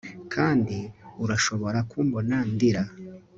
Kandi 0.33 0.77
urashobora 1.23 1.79
kumbona 1.89 2.35
ndira 2.53 2.83